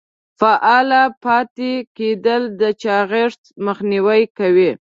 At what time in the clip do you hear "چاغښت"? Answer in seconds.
2.81-3.41